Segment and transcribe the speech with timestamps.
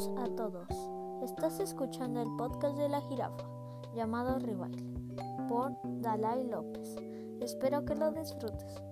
[0.00, 0.66] A todos.
[1.22, 3.44] Estás escuchando el podcast de la jirafa
[3.94, 4.74] llamado Rival
[5.46, 6.96] por Dalai López.
[7.42, 8.82] Espero que lo disfrutes.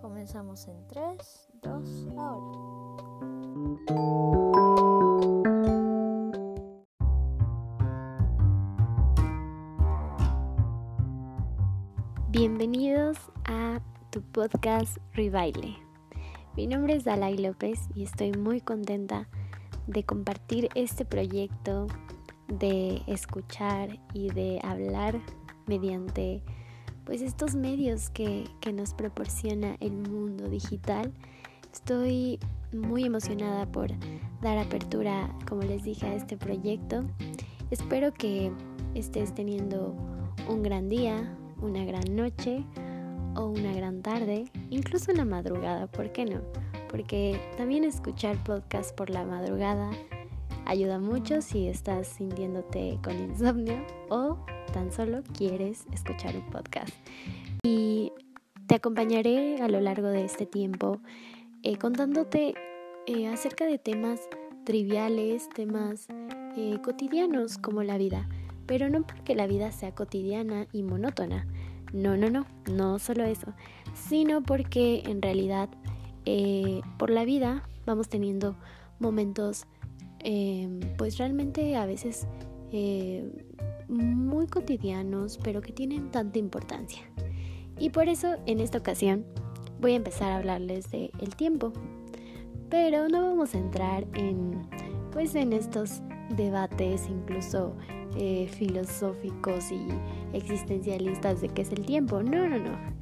[0.00, 2.58] Comenzamos en 3, 2, ahora.
[12.30, 15.76] Bienvenidos a tu podcast Rivaile.
[16.56, 19.28] Mi nombre es Dalai López y estoy muy contenta
[19.86, 21.86] de compartir este proyecto,
[22.48, 25.20] de escuchar y de hablar
[25.66, 26.42] mediante
[27.04, 31.12] pues estos medios que, que nos proporciona el mundo digital.
[31.72, 32.38] Estoy
[32.72, 33.90] muy emocionada por
[34.40, 37.04] dar apertura, como les dije, a este proyecto.
[37.70, 38.50] Espero que
[38.94, 39.94] estés teniendo
[40.48, 42.64] un gran día, una gran noche
[43.36, 46.40] o una gran tarde, incluso una madrugada, ¿por qué no?
[46.94, 49.90] Porque también escuchar podcast por la madrugada
[50.64, 54.38] ayuda mucho si estás sintiéndote con insomnio o
[54.72, 56.94] tan solo quieres escuchar un podcast.
[57.64, 58.12] Y
[58.68, 61.00] te acompañaré a lo largo de este tiempo
[61.64, 62.54] eh, contándote
[63.08, 64.20] eh, acerca de temas
[64.62, 66.06] triviales, temas
[66.56, 68.28] eh, cotidianos como la vida,
[68.66, 71.44] pero no porque la vida sea cotidiana y monótona.
[71.92, 73.52] No, no, no, no solo eso,
[73.94, 75.68] sino porque en realidad
[76.26, 78.56] eh, por la vida vamos teniendo
[78.98, 79.66] momentos
[80.20, 82.26] em, pues realmente a veces
[82.72, 83.30] eh,
[83.88, 87.02] muy cotidianos pero que tienen tanta importancia.
[87.78, 89.26] Y por eso en esta ocasión
[89.80, 91.72] voy a empezar a hablarles del el tiempo.
[92.70, 94.66] Pero no vamos a entrar en
[95.12, 97.76] pues en estos debates incluso
[98.16, 99.86] eh, filosóficos y
[100.32, 102.22] existencialistas de qué es el tiempo.
[102.22, 102.94] No no no.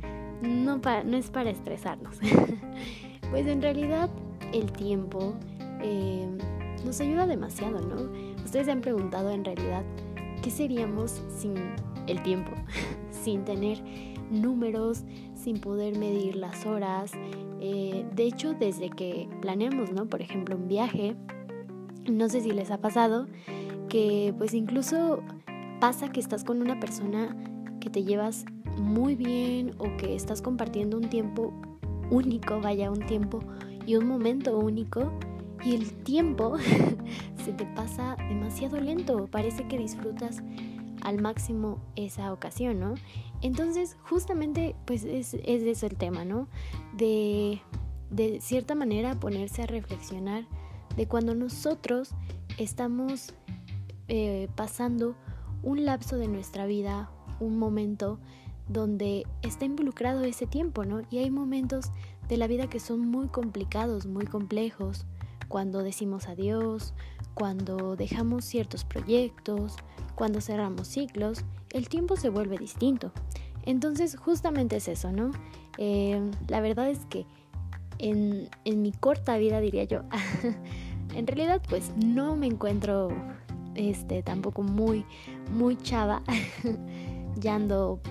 [0.42, 2.18] No, no es para estresarnos
[3.32, 4.10] Pues en realidad
[4.52, 5.32] el tiempo
[5.82, 6.28] eh,
[6.84, 8.12] nos ayuda demasiado, ¿no?
[8.44, 9.84] Ustedes se han preguntado en realidad
[10.42, 11.54] qué seríamos sin
[12.06, 12.52] el tiempo,
[13.10, 13.82] sin tener
[14.30, 15.04] números,
[15.34, 17.12] sin poder medir las horas.
[17.62, 20.04] Eh, de hecho, desde que planeamos, ¿no?
[20.10, 21.16] Por ejemplo, un viaje,
[22.06, 23.28] no sé si les ha pasado
[23.88, 25.22] que pues incluso
[25.80, 27.34] pasa que estás con una persona
[27.80, 28.44] que te llevas
[28.76, 31.54] muy bien o que estás compartiendo un tiempo
[32.12, 33.40] único, vaya, un tiempo
[33.86, 35.12] y un momento único
[35.64, 36.56] y el tiempo
[37.44, 40.42] se te pasa demasiado lento, parece que disfrutas
[41.02, 42.94] al máximo esa ocasión, ¿no?
[43.40, 46.48] Entonces, justamente, pues es, es eso el tema, ¿no?
[46.96, 47.60] De,
[48.10, 50.44] de cierta manera ponerse a reflexionar
[50.96, 52.14] de cuando nosotros
[52.58, 53.34] estamos
[54.08, 55.16] eh, pasando
[55.62, 58.18] un lapso de nuestra vida, un momento
[58.68, 61.02] donde está involucrado ese tiempo, ¿no?
[61.10, 61.90] Y hay momentos
[62.28, 65.06] de la vida que son muy complicados, muy complejos,
[65.48, 66.94] cuando decimos adiós,
[67.34, 69.76] cuando dejamos ciertos proyectos,
[70.14, 73.12] cuando cerramos ciclos, el tiempo se vuelve distinto.
[73.64, 75.30] Entonces justamente es eso, ¿no?
[75.78, 77.26] Eh, la verdad es que
[77.98, 80.02] en, en mi corta vida, diría yo,
[81.14, 83.10] en realidad pues no me encuentro
[83.74, 85.04] este, tampoco muy,
[85.52, 86.22] muy chava.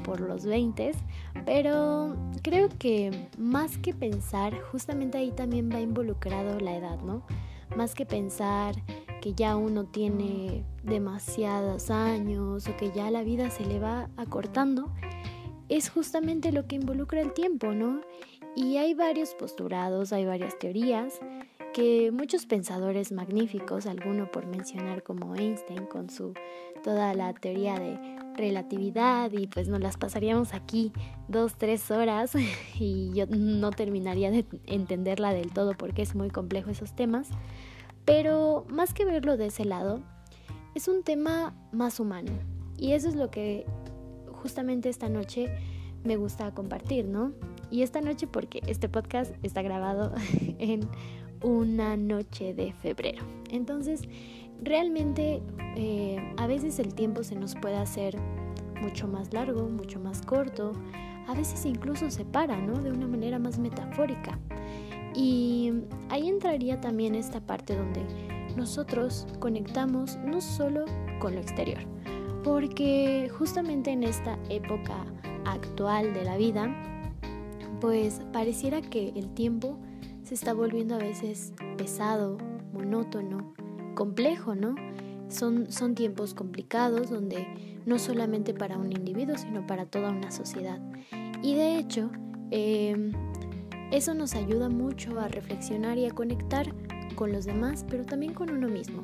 [0.03, 0.91] por los 20,
[1.45, 7.23] pero creo que más que pensar, justamente ahí también va involucrado la edad, ¿no?
[7.75, 8.75] Más que pensar
[9.21, 14.91] que ya uno tiene demasiados años o que ya la vida se le va acortando,
[15.69, 18.01] es justamente lo que involucra el tiempo, ¿no?
[18.55, 21.19] Y hay varios posturados, hay varias teorías
[21.73, 26.33] que muchos pensadores magníficos, alguno por mencionar como Einstein con su
[26.83, 27.99] toda la teoría de
[28.35, 30.91] relatividad y pues nos las pasaríamos aquí
[31.27, 32.33] dos, tres horas
[32.79, 37.29] y yo no terminaría de entenderla del todo porque es muy complejo esos temas.
[38.05, 40.01] Pero más que verlo de ese lado,
[40.73, 42.31] es un tema más humano
[42.77, 43.65] y eso es lo que
[44.31, 45.55] justamente esta noche
[46.03, 47.31] me gusta compartir, ¿no?
[47.69, 50.13] Y esta noche porque este podcast está grabado
[50.59, 50.89] en
[51.41, 53.23] una noche de febrero.
[53.49, 54.01] Entonces,
[54.61, 55.41] realmente
[55.75, 58.17] eh, a veces el tiempo se nos puede hacer
[58.81, 60.73] mucho más largo, mucho más corto,
[61.27, 62.81] a veces incluso se para, ¿no?
[62.81, 64.39] De una manera más metafórica.
[65.15, 65.71] Y
[66.09, 68.01] ahí entraría también esta parte donde
[68.55, 70.85] nosotros conectamos no solo
[71.19, 71.81] con lo exterior,
[72.43, 75.05] porque justamente en esta época
[75.45, 76.73] actual de la vida,
[77.79, 79.77] pues pareciera que el tiempo
[80.31, 82.37] se está volviendo a veces pesado,
[82.71, 83.53] monótono,
[83.95, 84.75] complejo, ¿no?
[85.27, 87.45] Son, son tiempos complicados donde
[87.85, 90.79] no solamente para un individuo, sino para toda una sociedad.
[91.43, 92.11] Y de hecho,
[92.49, 93.11] em,
[93.91, 96.73] eso nos ayuda mucho a reflexionar y a conectar
[97.15, 99.03] con los demás, pero también con uno mismo.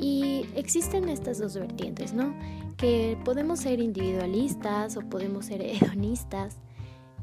[0.00, 2.32] Y existen estas dos vertientes, ¿no?
[2.76, 6.60] Que podemos ser individualistas o podemos ser hedonistas,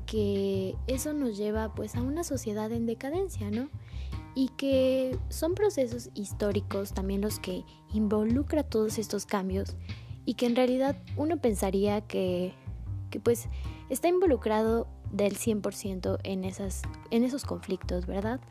[0.05, 3.69] que eso nos lleva pues a una sociedad en decadencia, ¿no?
[4.35, 7.63] Y que son procesos históricos también los que
[7.93, 9.75] involucra todos estos cambios
[10.25, 12.53] y que en realidad uno pensaría que,
[13.09, 13.47] que pues
[13.89, 18.41] está involucrado del 100% en, esas, en esos conflictos, ¿verdad?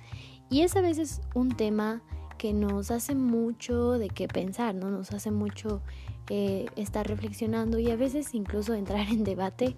[0.48, 2.02] Y es a veces un tema
[2.42, 4.90] que nos hace mucho de qué pensar, ¿no?
[4.90, 5.80] Nos hace mucho
[6.28, 9.76] eh, estar reflexionando y a veces incluso entrar en debate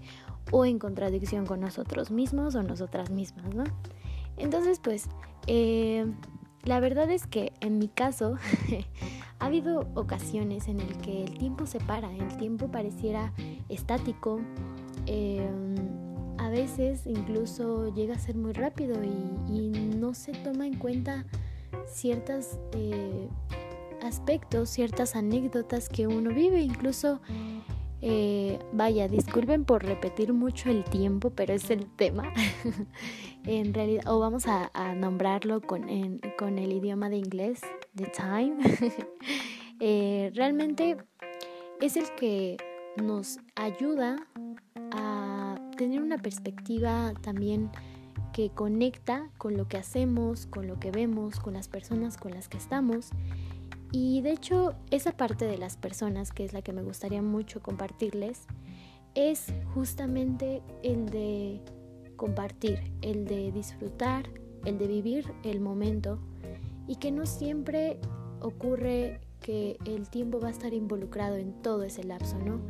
[0.50, 3.64] o en contradicción con nosotros mismos o nosotras mismas, ¿no?
[4.38, 5.10] Entonces, pues,
[5.46, 6.06] eh,
[6.62, 8.38] la verdad es que en mi caso
[9.40, 13.34] ha habido ocasiones en el que el tiempo se para, el tiempo pareciera
[13.68, 14.40] estático,
[15.04, 15.74] em,
[16.38, 19.68] a veces incluso llega a ser muy rápido y
[19.98, 21.26] no se toma en cuenta
[21.86, 23.28] ciertos eh,
[24.02, 27.20] aspectos, ciertas anécdotas que uno vive, incluso,
[28.00, 32.32] eh, vaya, disculpen por repetir mucho el tiempo, pero es el tema,
[33.44, 37.60] en realidad, o vamos a, nombrarlo con, el idioma de inglés,
[37.94, 38.56] the time,
[39.80, 40.96] eh, realmente
[41.80, 42.56] es el que
[42.96, 44.16] nos ayuda
[44.92, 47.70] a tener una perspectiva también
[48.34, 52.48] que conecta con lo que hacemos, con lo que vemos, con las personas con las
[52.48, 53.10] que estamos.
[53.92, 57.62] Y de hecho, esa parte de las personas, que es la que me gustaría mucho
[57.62, 58.42] compartirles,
[59.14, 61.60] es justamente el de
[62.16, 64.28] compartir, el de disfrutar,
[64.64, 66.18] el de vivir el momento
[66.88, 68.00] y que no siempre
[68.40, 72.60] ocurre que el tiempo va a estar involucrado en todo ese lapso, ¿no?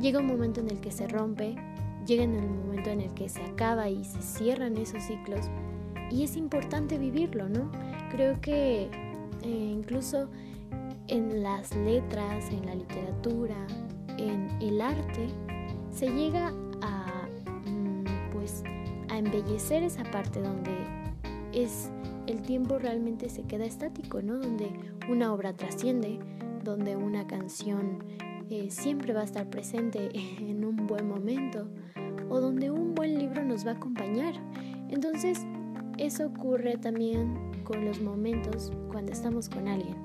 [0.00, 1.54] Llega un momento en el que se rompe
[2.06, 5.50] llega en el momento en el que se acaba y se cierran esos ciclos
[6.10, 7.70] y es importante vivirlo, ¿no?
[8.10, 8.90] Creo que
[9.42, 10.28] eh, incluso
[11.08, 13.56] en las letras, en la literatura,
[14.18, 15.28] en el arte,
[15.90, 16.52] se llega
[16.82, 17.28] a,
[17.68, 18.62] mm, pues,
[19.08, 20.72] a embellecer esa parte donde
[21.52, 21.90] es
[22.26, 24.38] el tiempo realmente se queda estático, ¿no?
[24.38, 24.72] Donde
[25.08, 26.18] una obra trasciende,
[26.62, 28.02] donde una canción
[28.68, 31.68] siempre va a estar presente en un buen momento
[32.28, 34.34] o donde un buen libro nos va a acompañar.
[34.88, 35.46] Entonces,
[35.98, 39.96] eso ocurre también con los momentos cuando estamos con alguien,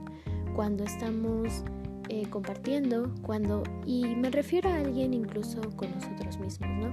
[0.55, 1.63] cuando estamos
[2.09, 6.91] eh, compartiendo, cuando, y me refiero a alguien incluso con nosotros mismos, ¿no?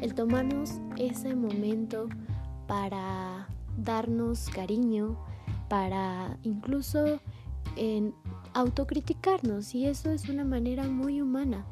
[0.00, 2.08] El tomarnos ese momento
[2.66, 5.16] para darnos cariño,
[5.68, 7.20] para incluso
[7.76, 8.14] en
[8.58, 11.64] autocriticarnos y eso es una manera muy humana.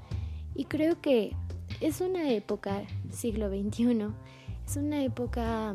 [0.55, 1.35] Y creo que
[1.81, 4.09] es una época, siglo XXI,
[4.67, 5.75] es una época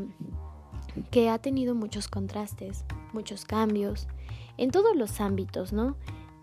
[1.12, 4.08] que ha tenido muchos contrastes, muchos cambios,
[4.58, 5.98] en todos los ámbitos, ¿no?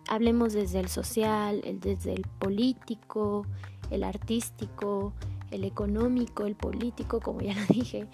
[0.08, 3.46] Hablemos desde el social, desde el político,
[3.90, 5.14] el artístico,
[5.50, 8.06] el económico, el político, como ya lo dije.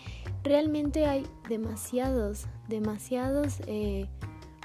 [0.45, 4.09] Realmente hay demasiados, demasiados eh,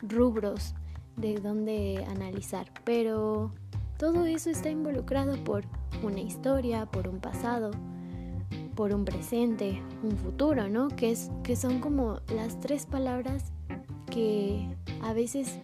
[0.03, 0.75] rubros
[1.19, 3.51] de donde analizar, pero
[3.97, 5.65] todo eso está involucrado por
[6.01, 7.71] una historia, por un pasado,
[8.75, 10.87] por un presente, un futuro, ¿no?
[10.87, 13.51] Que, es, que son como las tres palabras
[14.09, 14.67] que
[15.01, 15.59] a veces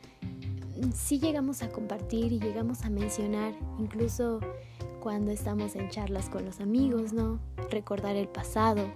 [0.93, 4.41] sí llegamos a compartir y llegamos a mencionar, incluso
[4.99, 7.39] cuando estamos en charlas con los amigos, ¿no?
[7.69, 8.91] Recordar el pasado,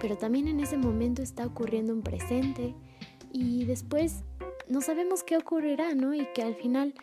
[0.00, 2.74] pero también en ese momento está ocurriendo un presente
[3.32, 4.24] y después
[4.68, 6.14] no sabemos qué ocurrirá, ¿no?
[6.14, 6.94] Y que al final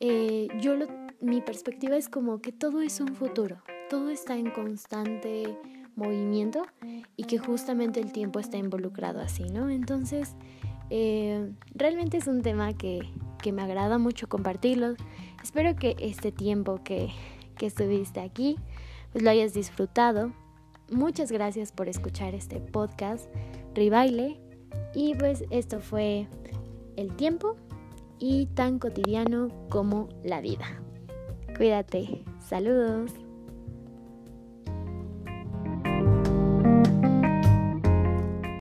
[0.00, 0.74] eh, yo
[1.20, 5.56] mi perspectiva es como que todo es un futuro, todo está en constante
[5.94, 6.62] movimiento
[7.16, 9.68] y que justamente el tiempo está involucrado así, ¿no?
[9.70, 10.34] Entonces,
[10.90, 13.00] eh, realmente es un tema que,
[13.40, 14.94] que, me agrada mucho compartirlo.
[15.42, 17.10] Espero que este tiempo que,
[17.56, 18.56] que estuviste aquí,
[19.12, 20.32] pues lo hayas disfrutado.
[20.90, 23.26] Muchas gracias por escuchar este podcast,
[23.74, 24.40] Ribaile.
[24.94, 26.26] Y pues esto fue
[26.96, 27.56] el tiempo
[28.18, 30.82] y tan cotidiano como la vida.
[31.56, 32.24] Cuídate.
[32.40, 33.12] Saludos.